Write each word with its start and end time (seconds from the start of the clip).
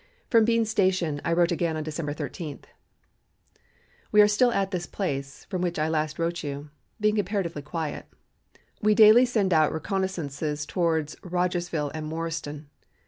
From 0.31 0.45
Bean 0.45 0.65
Station 0.65 1.21
I 1.23 1.31
wrote 1.31 1.51
again 1.51 1.77
on 1.77 1.83
December 1.83 2.11
13: 2.11 2.61
"We 4.11 4.19
are 4.19 4.27
still 4.27 4.51
at 4.51 4.71
this 4.71 4.87
place, 4.87 5.45
from 5.45 5.61
which 5.61 5.77
I 5.77 5.89
last 5.89 6.17
wrote 6.17 6.41
you, 6.43 6.71
being 6.99 7.17
comparatively 7.17 7.61
quiet. 7.61 8.07
We 8.81 8.95
daily 8.95 9.25
send 9.27 9.53
out 9.53 9.71
reconnoissances 9.71 10.65
toward 10.65 11.13
Rogersville 11.21 11.91
and 11.93 12.07
Morristown. 12.07 12.67